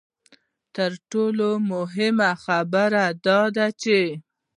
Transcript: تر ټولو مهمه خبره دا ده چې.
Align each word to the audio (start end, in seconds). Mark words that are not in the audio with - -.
تر 0.75 0.91
ټولو 1.11 1.49
مهمه 1.71 2.29
خبره 2.43 3.03
دا 3.27 3.41
ده 3.55 3.67
چې. 3.81 3.99